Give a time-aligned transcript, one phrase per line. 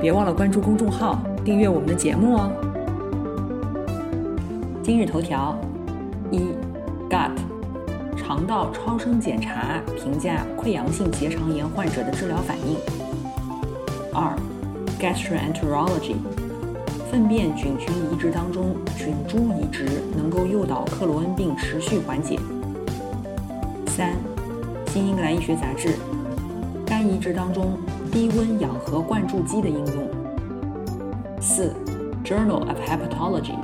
[0.00, 2.50] 别忘了关注公众号，订阅我们的节目哦。
[4.82, 5.58] 今日头条：
[6.30, 6.38] 一
[7.08, 7.32] ，Gut，
[8.14, 12.76] 肠道超声检查评价溃疡性结肠炎患者的治疗反应。
[14.12, 14.36] 二
[15.00, 16.16] ，Gastroenterology，
[17.10, 22.38] 粪便菌群移植当中菌株移植能够诱导克罗恩病持续缓解。
[23.88, 24.12] 三，
[24.88, 25.94] 新英格兰医学杂志，
[26.84, 27.78] 肝移植当中。
[28.06, 30.08] 低温氧合灌注机的应用。
[31.40, 31.74] 四
[32.24, 33.56] ，Journal of Hepatology，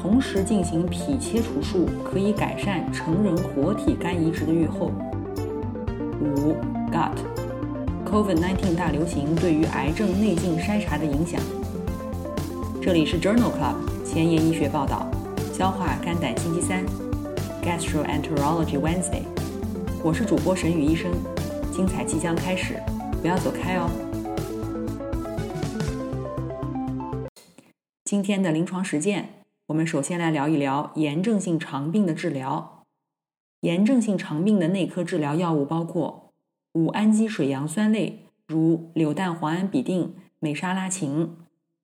[0.00, 4.92] 同时进行脾切除术可以改善成人活体肝移植的预后。
[6.20, 6.54] 五
[6.92, 11.40] ，Gut，COVID-19 大流行对于癌症内镜筛查的影响。
[12.80, 15.06] 这里是 Journal Club 前沿医学报道，
[15.52, 16.84] 消化肝胆星期三
[17.62, 19.24] ，Gastroenterology Wednesday，
[20.02, 21.10] 我是主播沈宇医生，
[21.72, 22.76] 精彩即将开始。
[23.20, 23.90] 不要走开哦！
[28.04, 32.84] 今天的临床实践，我们首先来聊一聊炎症性肠病的治疗。
[33.60, 36.32] 炎症性肠病的内科治疗药物包括
[36.74, 41.30] 五氨基水杨酸类，如柳氮磺胺吡啶、美沙拉嗪，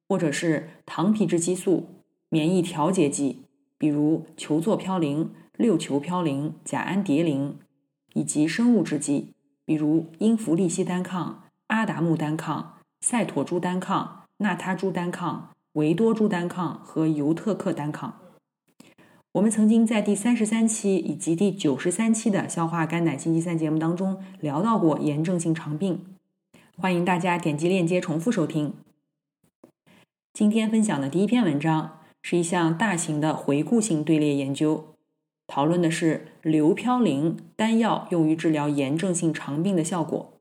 [0.08, 1.88] 或者是糖皮质激素、
[2.28, 3.42] 免疫调节剂，
[3.78, 7.54] 比如球唑嘌呤、六球嘌呤、甲氨蝶呤，
[8.12, 9.31] 以及生物制剂。
[9.64, 18.18] 比如英弗利西单抗、阿达木单抗、赛妥珠单抗、纳他珠单抗、维多珠单抗和尤特克单抗。
[19.32, 26.04] 我们曾经在第三十三期以及第九十三期的消化肝胆星期三节目当中聊到过炎症性肠病，
[26.76, 28.74] 欢迎大家点击链接重复收听。
[30.34, 34.91] 今天分享的第一篇文章是一项大型的回顾性队列研究。
[35.54, 40.32] 讨论的是硫嘌呤单药用于治疗炎症性肠病的效果。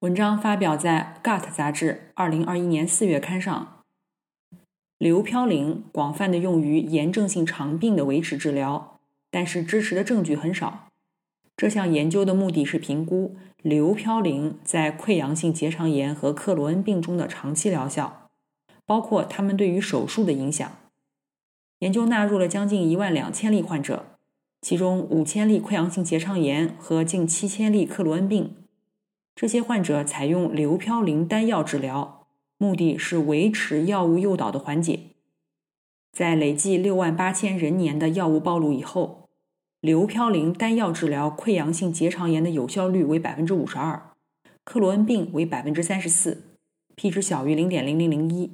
[0.00, 3.84] 文章发表在《Gut》杂志二零二一年四月刊上。
[4.98, 8.98] 硫嘌呤广泛的用于炎症性肠病的维持治疗，
[9.30, 10.88] 但是支持的证据很少。
[11.56, 18.28] 这项研究的目的是评估硫嘌呤在溃疡性结肠炎和克罗恩病中的长期疗效，
[18.84, 20.68] 包括他们对于手术的影响。
[21.78, 24.06] 研究纳入了将近一万两千例患者。
[24.60, 28.56] 其中五千例溃疡性结肠炎和近七千例克罗恩病，
[29.34, 32.26] 这些患者采用硫嘌呤单药治疗，
[32.58, 35.00] 目的是维持药物诱导的缓解。
[36.12, 39.28] 在累计六万八千人年的药物暴露以后，
[39.82, 44.10] 硫嘌呤单药治疗溃疡性结肠炎的有效率为百分之五十二，
[44.64, 46.42] 克罗恩病为百分之三十四
[46.96, 48.50] ，p 值小于零点零零零一。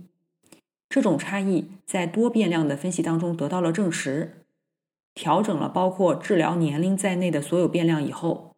[0.91, 4.42] 这种差异在多变量的分析当中得到了证实。
[5.15, 8.55] 调整了包括治疗年龄在内的所有变量以后，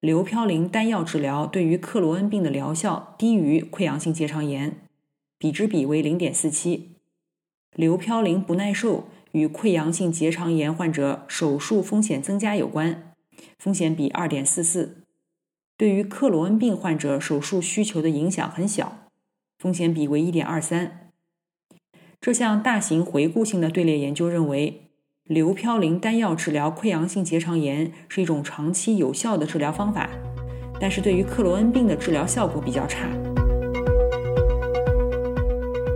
[0.00, 4.82] 硫嘌呤单药治疗对于克罗恩病的疗效低于溃疡性结肠炎，
[5.38, 6.96] 比值比为零点四七。
[7.74, 13.14] 硫嘌呤不耐受与溃疡性结肠炎患者手术风险增加有关，
[13.58, 15.04] 风险比二点四四。
[15.78, 19.08] 对于克罗恩病患者手术需求的影响很小，
[19.58, 21.10] 风险比为一点二三。
[22.20, 24.83] 这项大型回顾性的队列研究认为。
[25.26, 30.10] 硫嘌呤单药治疗溃疡性结肠炎是一种长期有效的治疗方法，
[30.78, 33.08] 但是对于克罗恩病的治疗效果比较差。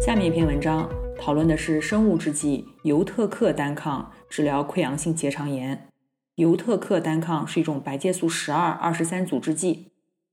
[0.01, 0.89] 下面一篇文章
[1.21, 5.89] 讨论的是生物制剂尤特克单抗治疗溃疡性结肠炎。
[6.37, 9.89] 尤特克单抗是一种白介素十二二十三阻滞剂，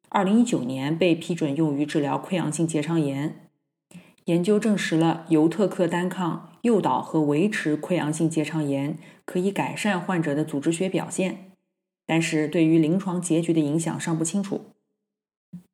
[0.07, 3.44] 二零一九年被批准用于治疗溃疡性结肠炎。
[4.25, 6.51] 研究证实了尤特克单抗。
[6.65, 11.51] 诱导和维持溃疡性结肠炎可以改善患者的组织学表现，
[12.07, 14.71] 但是对于临床结局的影响尚不清楚。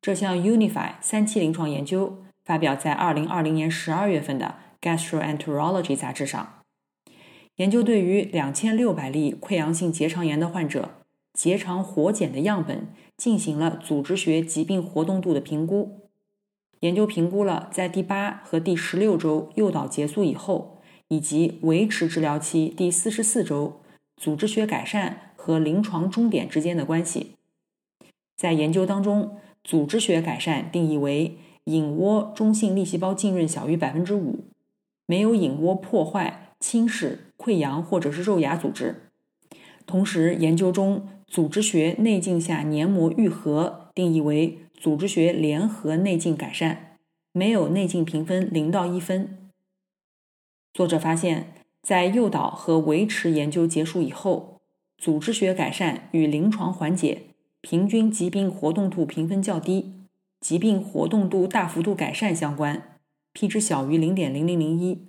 [0.02, 6.62] 这项 Unify 三期临床研究发表在二零二零年十二月份的 Gastroenterology 杂志上。
[7.56, 10.96] 研究对于两千六百例溃疡性结肠炎的患者
[11.32, 16.01] 结肠活检的样本进行了组织学疾病活动度的评估。
[16.82, 20.78] 研究评估了在第八和第十六周诱导结束以后。
[21.08, 23.82] 以及维持治疗期第四十四周
[24.16, 27.32] 组织学改善和临床终点之间的关系。
[28.34, 34.46] 在研究当中，组织学改善定义为隐窝中性粒细胞浸润小于百分之五，
[35.04, 39.10] 没有隐窝破坏、侵蚀、溃疡或者是肉芽组织。
[39.84, 46.98] 同时，研究中组织学内镜下黏膜愈合定义为组织学联合内镜改善，
[47.30, 49.48] 没有内镜评分零到一分。
[50.74, 54.60] 作者发现，在诱导和维持研究结束以后，
[54.98, 57.26] 组织学改善与临床缓解、
[57.60, 59.92] 平均疾病活动度评分较低、
[60.40, 62.98] 疾病活动度大幅度改善相关
[63.32, 65.06] ，p 值小于零点零零零一。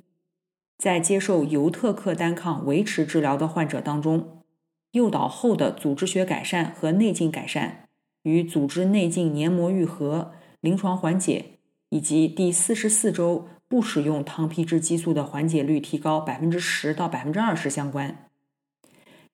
[0.78, 4.44] 在接受尤特克单抗维持治疗的患者当中。
[4.92, 7.83] 诱导后的组织学改善和内镜改善，
[8.24, 11.60] 与组织内镜黏膜愈合、临床缓解
[11.90, 18.30] 以及第四十四周不使用糖皮质激素的缓解率提高百分之十到百分之二十相关。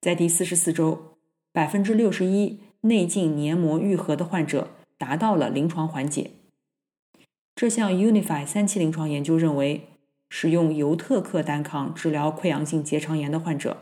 [0.01, 1.17] 在第四十四周，
[1.51, 6.31] 百分之六十一内镜黏膜愈合的患者达到了临床缓解。
[7.55, 9.89] 这项 Unify 三期临床研究认为，
[10.29, 13.77] 使用尤特克单抗治疗溃疡性结肠炎的患者。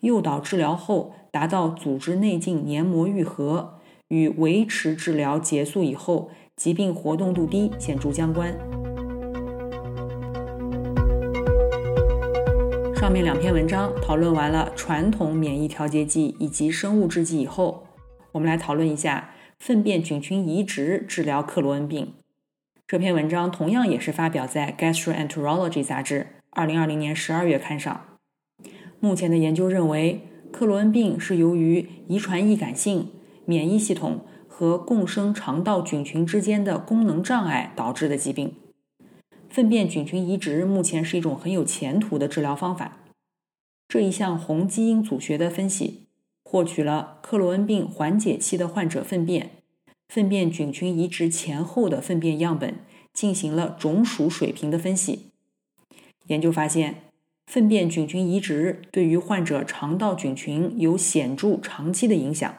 [0.00, 3.78] 诱导治疗后达到组织内镜黏膜愈合，
[4.14, 8.56] 与维持治疗结束以后疾病活动度低显著相关。
[12.94, 17.88] 上面两篇文章讨论完了传统免疫调节剂以及生物制剂以后，
[18.30, 22.14] 我们来讨论一下粪便菌群移植治疗克罗恩病。
[22.86, 28.02] 这篇文章同样也是发表在《Gastroenterology》杂志二零二零年十二月刊上。
[29.00, 30.20] 目前的研究认为，
[30.52, 33.08] 克罗恩病是由于遗传易感性、
[33.46, 38.54] 免疫系统和共生肠道菌群之间的功能障碍导致的疾病。
[39.48, 42.98] 粪便菌群移植目前是一种很有前途的治疗方法。
[43.88, 46.06] 这一项红基因组学的分析，
[46.42, 49.50] 获取了克罗恩病缓解期的患者粪便、
[50.08, 52.76] 粪便菌群移植前后的粪便样本，
[53.12, 55.30] 进行了种属水平的分析。
[56.26, 56.96] 研究发现。
[57.46, 62.54] 粪便菌群移植对于患者肠道菌群有显著长期的影响，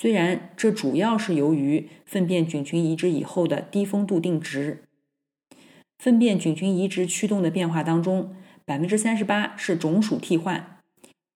[0.00, 4.84] 虽然这主要是由于粪便菌群移植以后的低丰度定植。
[5.98, 10.78] 粪便菌群移植驱动的变化当中，百分之三十八是种属替换，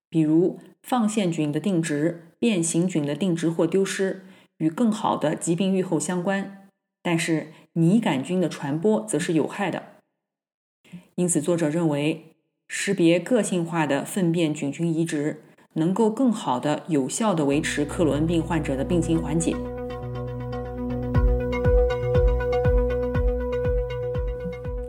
[0.09, 4.25] 比如放线菌的定植、变形菌的定植或丢失，
[4.59, 6.69] 与更好的疾病预后相关，
[7.03, 9.95] 但是拟杆菌的传播则是有害的。
[11.17, 12.27] 因此，作者认为。
[12.75, 15.43] 识别个性化的粪便菌群移植，
[15.75, 19.57] 能够更好的、有效的维持克罗恩病患者的病情缓解。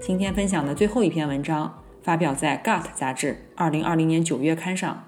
[0.01, 5.05] 今天分享的最后一篇文章发表在《Gut》杂志二零二零年九月刊上。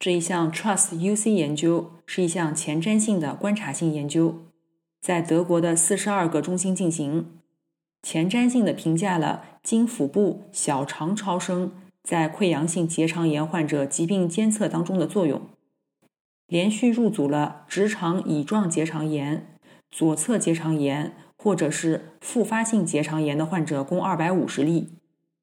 [0.00, 4.42] 这一项 Trust UC 研究是一项前瞻性的观察性研究，
[5.00, 7.38] 在德国的四十二个中心进行，
[8.02, 11.70] 前瞻性的评价了经腹部小肠超声。
[12.06, 15.42] 在溃疡性结肠炎患者疾病监测当中的作用，
[16.46, 19.58] 连续入组了直肠乙状结肠炎、
[19.90, 24.92] 左侧结肠炎或者是复发性结肠炎的患者共二百五十例，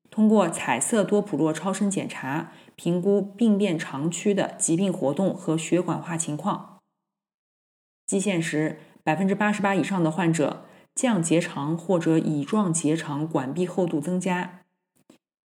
[0.09, 6.77] 通过彩色多普洛超声检查评估病变肠区的疾病活动和血管化情况。
[8.05, 10.63] 基线时，百分之八十八以上的患者
[10.95, 14.61] 降结肠或者乙状结肠管壁厚度增加。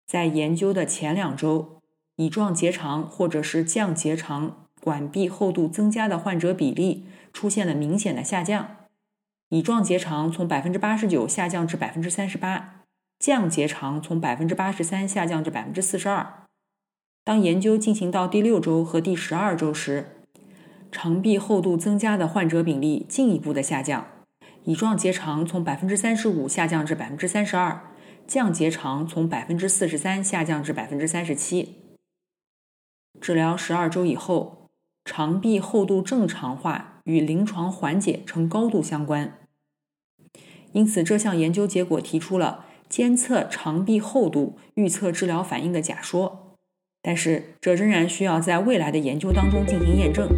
[0.08, 1.82] 在研究的前两周，
[2.16, 8.76] 乙状结肠或者是降结肠管壁厚度增加的患者比例出现了明显的下降，
[9.50, 12.84] 乙状结肠从百分之八十九下降至百分之三十八，
[13.18, 16.44] 降结肠从百分之八十三下降至百分之四十二。
[17.22, 20.16] 当研究进行到第六周和第十二周时，
[20.90, 24.06] 肠壁厚度增加的患者比例进一步的下降，
[24.64, 27.82] 乙状结肠从百分之三十五下降至百分之三十二。
[28.28, 31.76] 降结肠从百分之四十三下降至百分之三十七。
[33.22, 34.68] 治疗十二周以后，
[35.06, 39.38] 肠壁厚度正常化与临床缓解呈高度相关。
[40.72, 46.54] 因此，这项研究结果提出了监测肠壁厚度预测治疗反应的假说，
[47.00, 50.28] 但是这仍然需要在未来的研究当中进行验证。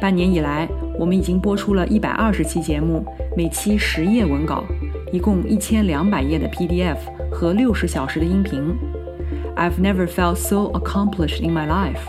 [0.00, 0.68] 半年以来，
[0.98, 3.04] 我们已经播出了一百二十期节目。
[3.36, 4.64] 每期十页文稿，
[5.10, 6.96] 一共一千两百页的 PDF
[7.30, 8.74] 和六十小时的音频。
[9.56, 12.00] I've never felt so accomplished in my life,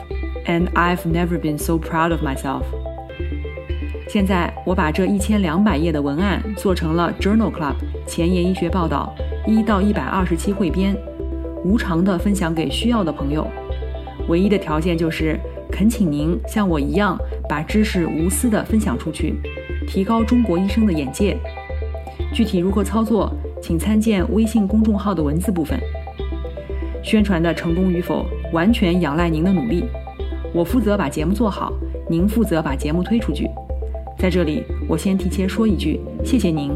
[0.45, 2.63] and I've never been so proud of myself.
[4.07, 7.75] 现在我把这一千两百页的文案做成了 Journal Club
[8.05, 9.15] 前沿医学报道
[9.47, 10.95] 一到一百二十期汇编，
[11.63, 13.47] 无偿的分享给需要的朋友。
[14.27, 15.39] 唯一的条件就是
[15.71, 17.17] 恳请您像我一样
[17.53, 19.35] 把知识无私的分享出去。
[19.87, 21.37] 提高中国医生的眼界。
[22.33, 23.31] 具体如何操作，
[23.61, 25.79] 请参见微信公众号的文字部分。
[27.03, 29.83] 宣传的成功与否，完全仰赖您的努力。
[30.51, 31.71] 我负责把节目做好，
[32.09, 33.47] 您负责把节目推出去。
[34.17, 36.71] 在这里，我先提前说一句，谢谢您。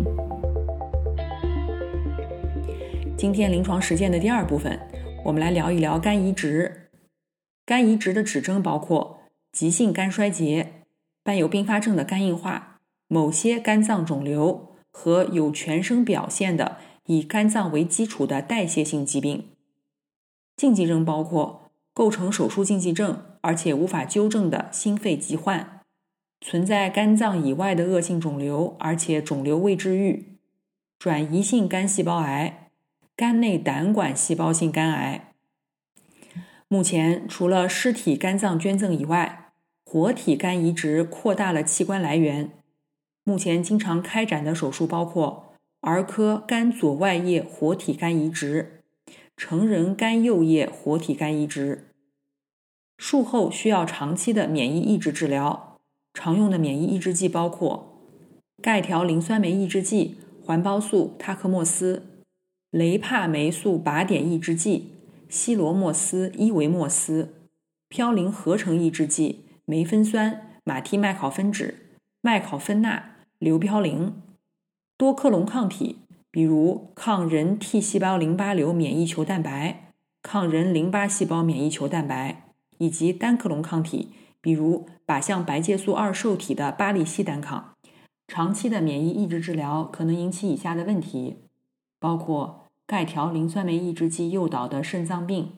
[3.17, 4.79] 今天临床实践的第二部分，
[5.25, 6.71] 我们来聊一聊肝移植。
[7.65, 9.16] 肝移植的指征包括
[9.57, 10.83] 急性肝衰竭、
[11.23, 19.47] 伴有并发症的肝硬化、某些肝脏肿瘤和有全身表现的以肝脏为基础的代谢性疾病。
[20.55, 25.81] 禁忌症包括构成手术禁忌症而且无法纠正的心肺疾患，
[26.39, 30.37] 存在肝脏以外的恶性肿瘤而且肿瘤未治愈，
[30.99, 32.69] 转移性肝细胞癌。
[33.15, 35.33] 肝内胆管细胞性肝癌，
[36.67, 39.45] 目前除了尸体肝脏捐赠以外，
[39.89, 42.51] 活体肝移植扩大了器官来源。
[43.23, 48.81] 目前经常开展的手术包括儿科肝左外叶活体肝移植、
[49.37, 51.85] 成人肝右叶活体肝移植。
[52.97, 55.77] 术后需要长期的免疫抑制治疗，
[56.13, 58.01] 常用的免疫抑制剂包括
[58.61, 62.03] 钙条磷酸酶抑制剂、环孢素、他克莫司。
[62.71, 64.91] 雷帕霉素靶点抑制剂、
[65.29, 67.33] 西罗莫斯、伊维莫斯、
[67.89, 71.75] 嘌呤合成抑制剂、梅芬酸、马替麦考芬酯、
[72.21, 74.13] 麦考芬钠、硫嘌呤、
[74.95, 75.97] 多克隆抗体，
[76.31, 82.45] 比如抗人 T 细胞淋巴瘤免疫球蛋白、抗人淋巴细胞免疫球蛋白，
[82.77, 87.75] 以及单克隆抗体，比如靶向白介素二受体的巴利西单抗。
[88.25, 91.39] 长期的免疫抑制治疗可能引起以下的问题。
[91.99, 95.51] 包括钙条磷酸酶抑制剂诱导的肾脏病，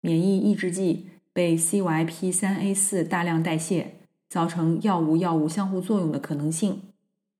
[0.00, 3.94] 免疫抑制剂被 CYP3A4 大量代谢，
[4.28, 6.82] 造成药物药物相互作用的可能性，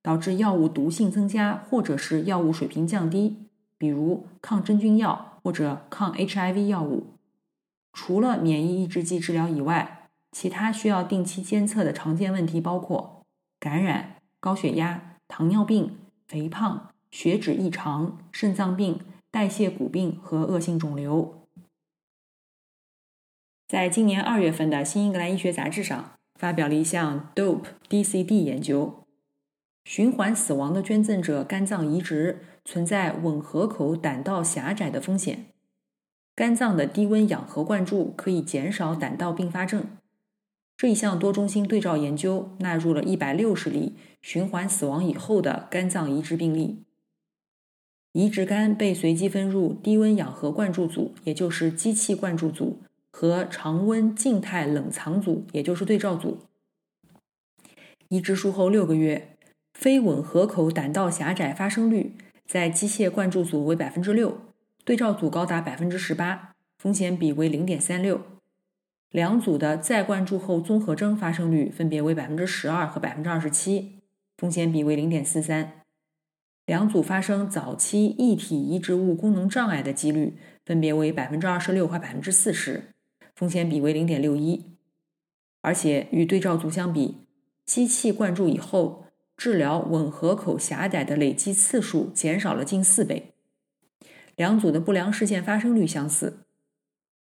[0.03, 3.37] 导致药物毒性增加或者是药物水平降低，
[3.77, 7.07] 比如抗真菌药或者抗 HIV 药物。
[7.93, 13.23] 除了免疫抑制剂治疗以外，其他需要定期监测的常见问题包括
[13.61, 16.89] 感染、高血压、糖尿病、肥胖。
[17.11, 18.99] 血脂异常、肾脏病、
[19.31, 21.42] 代谢骨病和恶性肿瘤。
[23.73, 29.05] 在今年二月份的《新英格兰医学杂志》上发表了一项 DOPE DCD 研究，
[29.87, 35.47] 循环死亡的捐赠者肝脏移植存在吻合口胆道狭窄的风险。
[36.37, 39.87] 肝脏的低温氧合灌注可以减少胆道并发症。
[40.77, 46.85] 这一项多中心对照研究纳入了一百六十例循环死亡以后的肝脏移植病例。
[48.13, 56.39] 移植肝被随机分入低温氧合灌注组，也就是机器灌注组，和常温静态冷藏组，也就是对照组。
[58.09, 59.37] 移植术后六个月，
[59.75, 62.17] 非吻合口胆道狭窄发生率
[62.47, 64.39] 在机械灌注组为百分之六，
[64.85, 68.21] 对照组高达百分之十八，风险比为零点三六。
[69.11, 74.01] 两组的再灌注后综合征发生率分别为百分之十二和百分之二十七，
[74.39, 75.81] 风险比为零点四三。
[76.65, 82.95] 两组发生早期异体移植物功能障碍的几率分别为百分之二十六和百分之四十，
[83.35, 84.67] 风险比为零点六一。
[85.61, 87.27] 而且与对照组相比，
[87.65, 89.05] 机器灌注以后
[89.37, 93.35] 治疗吻合口狭窄的累计次数减少了近四倍。
[94.37, 96.47] 两组的不良事件发生率相似。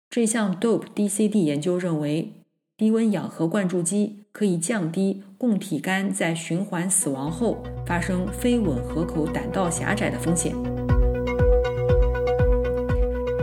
[0.09, 2.35] 这项 DOPE DCD 研究认为。
[2.79, 10.55] 低温氧合灌注机可以降低供体肝在循环死亡后发生非吻合口胆道狭窄的风险。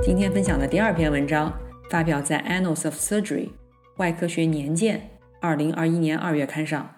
[0.02, 1.52] 今天分享的第二篇文章
[1.88, 3.46] 发表在《Annals of Surgery》
[3.96, 6.96] 外科学年鉴二零二一年二月刊上。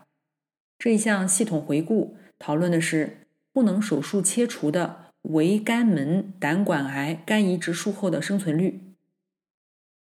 [0.79, 8.95] 这一项系统回顾讨论的是不能手术切除的围肝门胆管癌肝移植术后的生存率。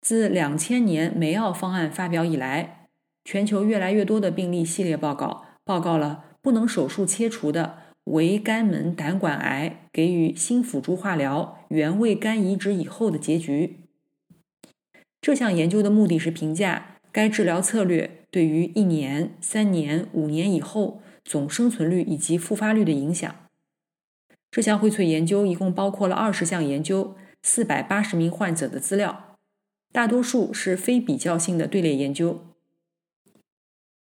[0.02, 2.90] 自两千年梅奥方案发表以来，
[3.26, 13.87] 全球越来越多的病例系列报告报告了不能手术切除的围肝门胆管癌给予新辅助化疗原位肝移植以后的结局。
[15.28, 23.36] 这项研究的目的是评价该治疗策略对于一年、三年、五年以后总生存率以及复发率的影响。
[24.50, 29.36] 这项荟萃研究一共包括了二十项研究、四百八十名患者的资料。
[29.92, 32.46] 大多数是非比较性的队列研究。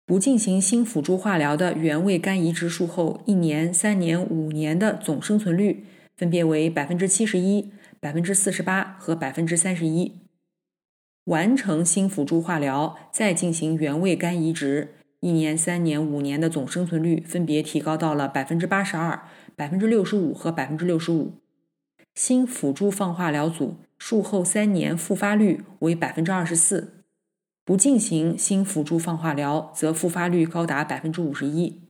[0.08, 5.86] 不进行新辅助化疗的原位肝移植术后一年、三年、五年的总生存率
[6.18, 10.21] 分别为百分之七十一、百分之四十八和百分之三十一。
[11.26, 19.22] 完成新辅助化疗再进行原位肝移植，一年、三年、五年的总生存率分别提高到了百分之八十二、
[19.56, 21.34] 百分之六十五和百分之六十五。
[22.16, 27.04] 新辅助放化疗组术后三年复发率为百分之二十四，
[27.64, 31.82] 不进行新辅助放化疗则复发率高达百分之五十一。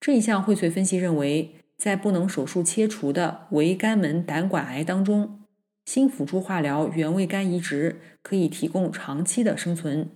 [0.00, 5.39] 这一项荟萃分析认为，在不能手术切除的胃肝门胆管癌当中，
[5.92, 10.08] 新辅助化疗原位肝移植可以提供长期的生存。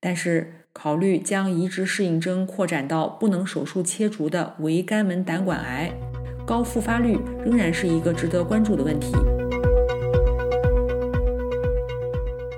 [0.00, 5.92] 但是，考虑将移植适应症扩展到不能手术切除的胃肝门胆管癌，
[6.44, 9.12] 高复发率仍然是一个值得关注的问题。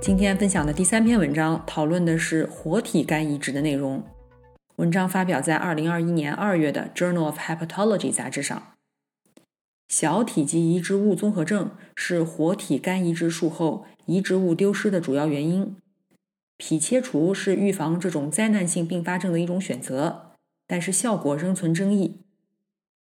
[0.00, 4.02] 今天分享的第三篇文章讨论的是活体肝移植的内容。
[4.76, 8.77] 文章发表在二零二一年二月的《Journal of Hepatology》杂志上。
[9.88, 15.76] 小体积移植物综合症是活体肝移植术后移植物丢失的主要原因。
[16.58, 20.32] 脾切除是预防这种灾难性并发症的一种选择，
[20.66, 22.20] 但是效果仍存争议。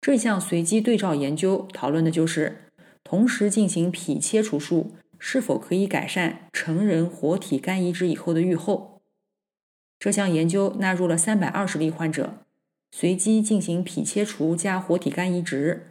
[0.01, 2.71] 这项随机对照研究讨论的就是
[3.03, 9.01] 同时进行脾切除术是否可以改善成人活体肝移植以后的预后。
[9.99, 12.39] 这项研究纳入了三百二十例患者，
[12.93, 15.88] 随机进行脾切除加活体肝移植，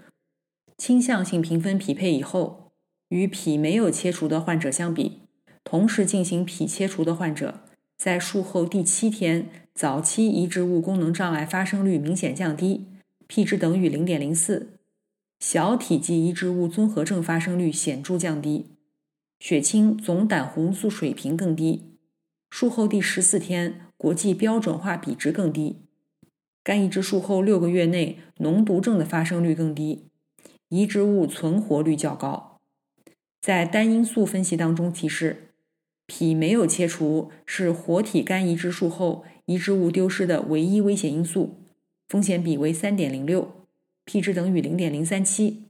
[0.77, 2.72] 倾向性评分匹配以后，
[3.10, 5.22] 与脾没有切除的患者相比，
[5.63, 7.62] 同时进行脾切除的患者
[7.98, 12.86] 在术后第七天早期移植物功能障碍发生率明显降低
[13.27, 14.67] ，p 值等于零点零四；
[15.39, 18.67] 小体积移植物综合症发生率显著降低，
[19.39, 21.98] 血清总胆红素水平更低，
[22.50, 23.81] 术后第十四天。
[24.00, 25.77] 国际标准化比值更低，
[26.63, 30.05] 肝移植术后六个月内脓毒症的发生率更低，
[30.70, 32.60] 移植物存活率较高。
[33.42, 35.50] 在单因素分析当中提示，
[36.06, 41.56] 脾没有切除是活体肝移植术后移植物丢失的唯一危险因素，
[42.08, 43.66] 风险比为三点零六
[44.06, 45.64] ，p 值等于零点零三七。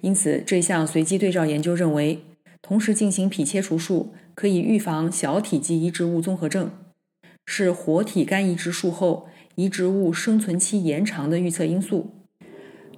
[0.00, 2.22] 因此，这项随机对照研究认为。
[2.66, 6.70] 同时进行脾切除术可以预防小体积移植物综合症，
[7.44, 12.23] 是活体肝移植术后移植物生存期延长的预测因素。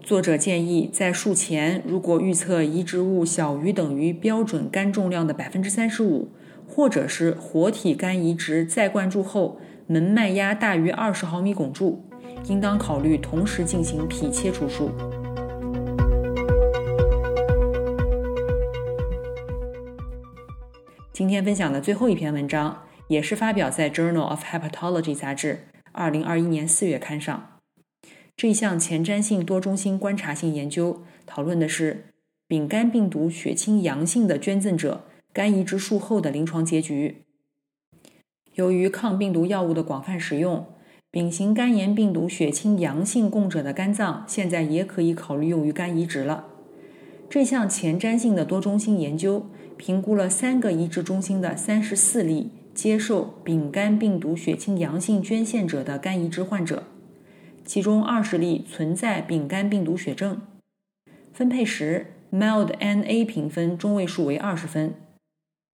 [0.07, 6.31] 作者建议，在术前如果预测移植物小于等于标准肝重量的百分之三十五，
[6.65, 12.05] 或者是活体肝移植再灌注后门脉压大于二十毫米汞柱，
[12.45, 14.93] 应当考虑同时进行脾切除术。
[21.13, 27.56] 今天分享的最后一篇文章，也是发表在《Journal of Hepatology》杂志二零二一年四月刊上。
[28.37, 32.05] 这项前瞻性多中心观察性研究讨论的是
[32.47, 37.23] 丙肝病毒血清阳性的捐赠者肝移植术后的临床结局。
[38.55, 40.67] 由于抗病毒药物的广泛使用，
[41.11, 46.45] 丙型肝炎病毒血清阳性供者的肝脏现在也可以考虑用于肝移植了。
[47.29, 49.47] 这项前瞻性的多中心研究。
[49.79, 56.85] 评估了三个移植中心的三十四例接受丙肝病毒血清阳性捐献者的肝移植患者，
[57.67, 60.41] 其中二十例存在丙肝病毒血症。
[61.35, 64.95] 分配时，mild NA 评分中位数为二十分。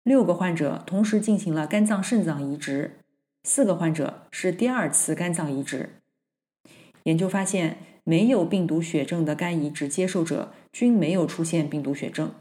[0.03, 2.97] 六个患者同时进行了肝脏肾脏移植，
[3.43, 5.89] 四个患者是第二次肝脏移植。
[7.03, 12.33] 研究发现，没有病毒血症的肝移植接受者均没有出现病毒血症。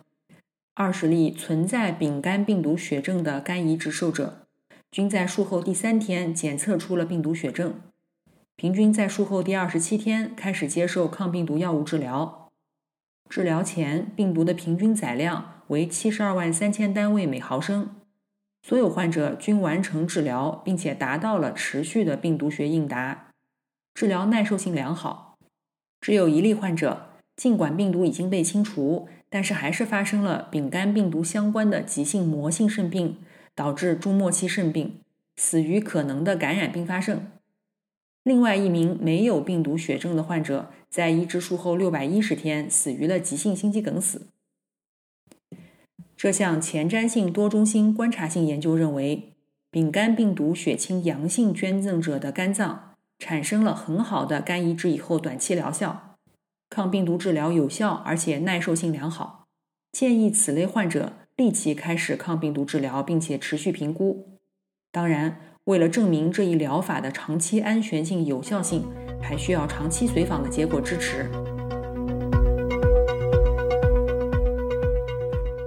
[0.74, 4.46] 二十例存在丙肝病毒血症的肝移植受者，
[4.90, 7.74] 均在术后第三天检测出了病毒血症，
[8.60, 12.50] 平均在术后第二十七天开始接受抗病毒药物治疗。
[13.30, 17.88] 治疗前，病毒的平均载量为七十二万三千单位每毫升。
[18.62, 23.30] 所有患者均完成治疗，并且达到了持续的病毒学应答，
[23.94, 25.38] 治疗耐受性良好。
[26.02, 27.06] 只有一例患者。
[27.36, 33.16] 尽管病毒已经被清除，但是还是发生了丙肝病毒相关的急性膜性肾病，
[33.54, 35.00] 导致终末期肾病，
[35.38, 37.26] 死于可能的感染并发症。
[38.30, 44.28] 另外一名没有病毒血症的患者，在移植术后六百一十天死于了急性心肌梗死。
[46.16, 49.32] 这项前瞻性多中心观察性研究认为，
[49.72, 56.16] 丙肝病毒血清阳性捐赠者的肝脏产生了很好的肝移植以后短期疗效。
[56.68, 59.48] 抗病毒治疗有效，而且耐受性良好，
[59.90, 64.38] 建议此类患者立即开始抗病毒治疗，并且持续评估。
[64.92, 68.88] 当然，为了证明这一疗法的长期安全性、有效性，
[69.22, 71.30] 还需要长期随访的结果支持。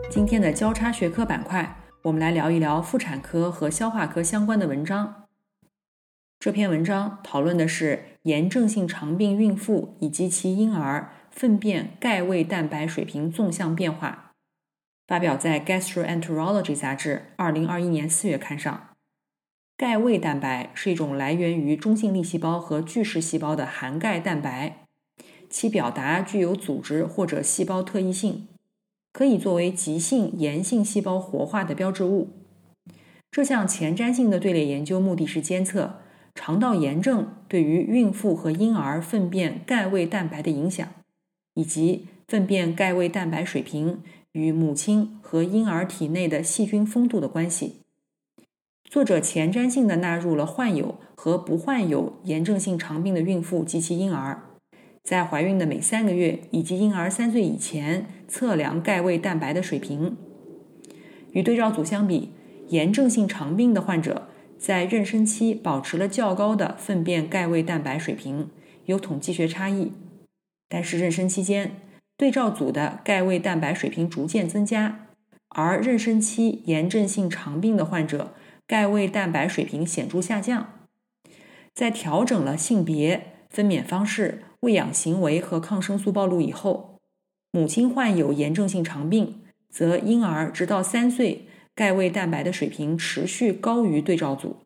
[0.09, 5.25] 今天的交叉学科板块，我们来聊一聊妇产科和消化科相关的文章，
[6.39, 14.31] 这篇文章讨论的是炎症性肠病孕妇以及其婴儿粪便钙胃蛋白水平纵向变化，
[15.07, 18.92] 发表在《Gastroenterology》杂志二零二一年四月刊上。
[19.75, 24.85] 钙胃蛋白是一种来源于中性粒细胞和巨噬细胞的含钙蛋白，
[25.49, 28.47] 其表达具有组织或者细胞特异性，
[29.11, 32.29] 可以作为急性炎性细胞活化的标志物。
[33.31, 35.99] 这项前瞻性的队列研究目的是监测。
[36.35, 40.87] 肠道炎症对于孕妇和婴儿粪便钙胃蛋白的影响，
[41.53, 47.82] 以及粪便钙胃蛋白水平与母亲和婴儿体内的细菌丰度的关系。
[48.93, 54.43] 作者前瞻性的纳入了患有和不患有炎症性肠病的孕妇及其婴儿，
[55.01, 60.15] 在怀孕的每三个月以及婴儿三岁以前测量钙胃蛋白的水平。
[61.31, 62.29] 与对照组相比，
[62.67, 64.27] 炎症性肠病的患者。
[64.59, 68.51] 在妊娠期保持了较高的粪便钙胃蛋白水平，
[68.85, 69.93] 有统计学差异。
[70.69, 71.77] 但是妊娠期间，
[72.15, 75.07] 对照组的钙胃蛋白水平逐渐增加，
[75.49, 78.35] 而妊娠期炎症性肠病的患者
[78.67, 80.87] 钙胃蛋白水平显著下降。
[81.73, 86.99] 在调整了性别、分娩方式、喂养行为和抗生素暴露以后，
[87.51, 91.47] 母亲患有炎症性肠病，则婴儿直到三岁。
[91.75, 94.57] 钙胃蛋白的水平持续高于对照组。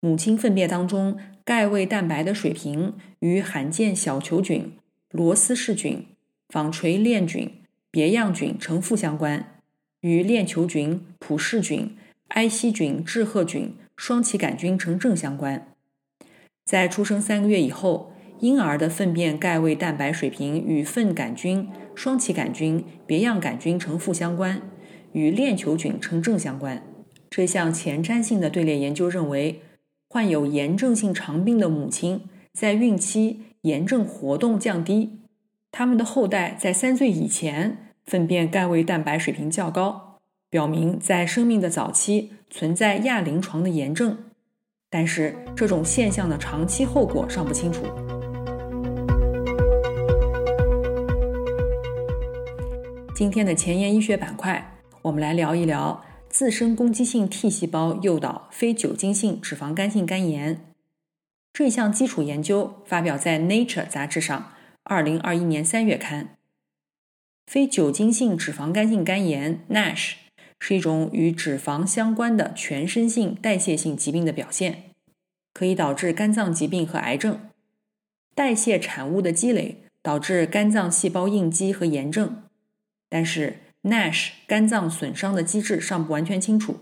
[0.00, 4.78] 母亲粪便当中钙胃蛋白的水平与罕见小球菌、
[5.10, 6.06] 罗斯氏菌、
[6.48, 9.60] 纺锤链菌、别样菌呈负相关，
[10.00, 11.94] 与链球菌、普氏菌、
[12.28, 15.68] 埃希菌、致褐菌、双歧杆菌呈正相关。
[16.64, 24.60] 在出生三个月以后，婴儿的粪便钙胃蛋白水平与粪杆菌、双歧杆菌、别样杆菌呈负相关。
[25.12, 26.82] 与链球菌呈正相关。
[27.30, 29.62] 这项前瞻性的队列研究认为，
[30.10, 35.20] 患有炎症性肠病的母亲在孕期炎症活动降低，
[35.72, 40.05] 他们的后代在三岁以前粪便钙胃蛋白水平较高，
[40.56, 44.16] 表明在生命的早期存在亚临床的炎症。
[44.88, 47.82] 但是，这种现象的长期后果尚不清楚。
[53.14, 54.78] 今天的前沿医学板块。
[55.02, 60.64] 我们来聊一聊自身攻击性 T 细胞诱导非酒精性脂肪肝性肝炎。
[61.52, 64.52] 这项基础研究发表在《Nature》杂志上，
[64.84, 66.30] 二零二一年三月刊。
[67.46, 70.14] 非酒精性脂肪肝性肝炎 （NASH）
[70.58, 74.90] 是一种与脂肪相关的全身性代谢性疾病的表现，
[75.52, 77.40] 可以导致肝脏疾病和癌症。
[78.34, 82.42] 代谢产物的积累导致肝脏细胞应激和炎症，
[83.08, 83.60] 但是。
[83.82, 86.76] NASH 肝脏损伤的机制尚不完全清楚。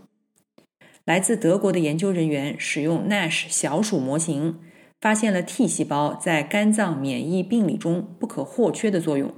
[1.05, 4.59] 来自德国的研究人员使用 NASH 小鼠模型，
[5.03, 9.35] 发现了 T 细胞在肝脏免疫病理中不可或缺的作用。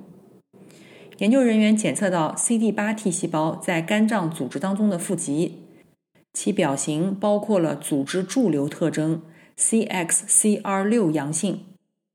[1.19, 5.63] 研究人员检测到 CD8 T 细胞在肝脏组织当中的富集，
[6.35, 9.23] 其表型包括了组织驻留特征
[9.57, 11.65] CXCR6 阳性、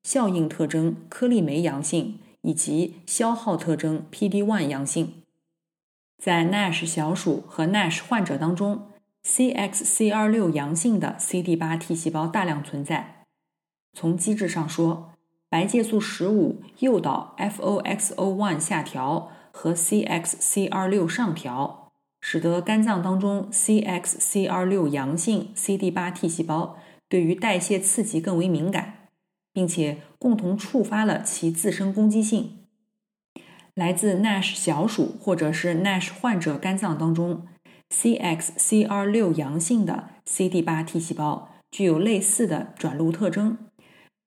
[0.03, 5.13] 效应特征颗粒酶阳性以及消耗特征 PD-1 阳性。
[6.23, 8.89] 在 NASH 小鼠和 NASH 患者当中
[9.25, 13.25] ，CXCR6 阳性的 CD8 T 细胞大量存在。
[13.97, 15.10] 从机制上说，
[15.51, 26.77] 白介素15诱导 FOXO1 下调和 CXCR6 上调，使得肝脏当中 CXCR6 阳性 CD8 T 细胞
[27.09, 29.09] 对于代谢刺激更为敏感，
[29.51, 32.59] 并且共同触发了其自身攻击性。
[33.75, 37.45] 来自 NASH 小鼠或者是 NASH 患者肝脏当中
[37.93, 43.57] ，CXCR6 阳性的 CD8 T 细胞具有类似的转录特征，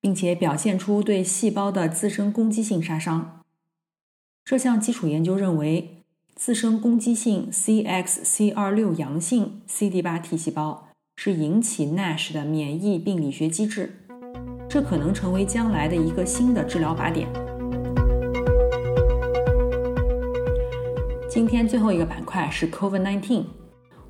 [0.04, 3.40] 并且表现出对细胞的自身攻击性杀伤。
[4.44, 6.02] 这项基础研究认为，
[6.34, 14.04] 自身攻击性 CXCR6 阳性 CD8 T 细胞是引起 NASH 的免疫病理学机制，
[14.68, 17.26] 这可能成为将来的一个新的治疗靶点。
[21.30, 23.44] 今天最后一个板块是 COVID-19，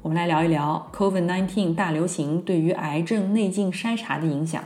[0.03, 4.65] 我们来聊一聊 COVID-19 大流行对于癌症内镜筛查的影响。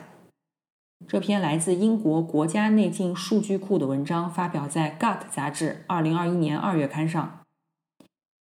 [1.07, 7.41] 这篇来自英国国家内镜数据库的文章发表在《Gut》杂志2021年2月刊上。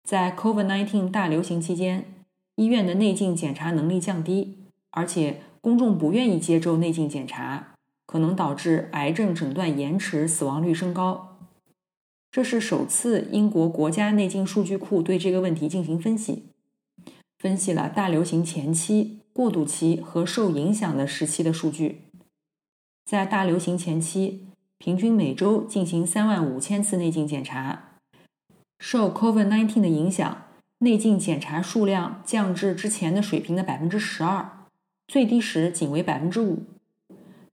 [0.04, 2.04] 在 COVID-19 大流行期间，
[2.54, 4.58] 医院的内镜检查能力降低，
[4.90, 7.74] 而且公众不愿意接受内镜检查，
[8.06, 11.36] 可能导致癌症诊断延迟、死亡率升高。
[12.30, 16.44] 这是首次英国国家内镜数据库对这个问题进行分析，
[17.38, 22.02] 分析了大流行前期过渡期和受影响的时期的数据。
[23.06, 27.90] 在大流行前期，平均每周进行三万五千次内镜检查。
[28.80, 30.42] 受 COVID-19 的影响，
[30.78, 34.50] 内镜检查数量降至之前的水平的百分之十二，
[35.06, 36.64] 最低时仅为百分之五。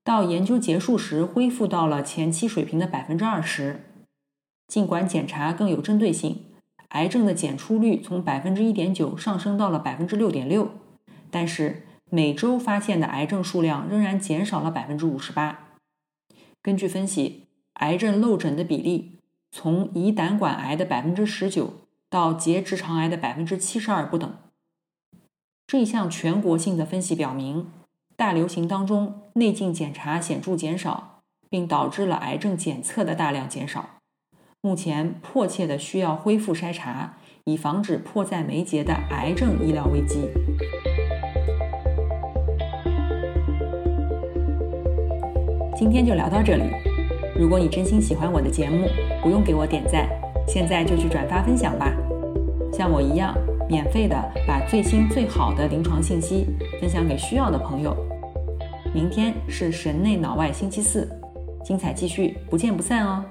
[0.03, 3.81] 到研究结束时，恢复到了前期水平的百分之二十。
[4.67, 6.45] 尽管检查更有针对性，
[6.89, 10.71] 癌症的检出率从百分之一点九上升到了百分之六点六。
[11.29, 15.69] 但是每周发现的癌症数量仍然减少了百分之五十八。
[16.61, 17.47] 根据分析，
[17.77, 19.17] 癌症漏诊的比例
[19.49, 21.73] 从胰胆管癌的百分之十九
[22.11, 24.31] 到结直肠癌的百分之七十二不等。
[25.65, 27.71] 这一项全国性的分析表明，
[28.15, 33.89] 大流行当中内镜检查显著减少，并导致了癌症检测的大量减少。
[34.61, 40.29] 目前迫切的需要恢复筛查，以防止迫在眉睫的癌症医疗危机。
[45.83, 46.63] 今天就聊到这里。
[47.37, 48.87] 如果你真心喜欢我的节目，
[49.21, 50.07] 不用给我点赞，
[50.47, 51.91] 现在就去转发分享吧。
[52.71, 53.35] 像我一样，
[53.67, 54.15] 免费的
[54.47, 56.47] 把最新最好的临床信息
[56.79, 57.93] 分享给需要的朋友。
[58.93, 61.05] 明天是神内脑外星期四，
[61.65, 63.25] 精彩继续，不见不散哦。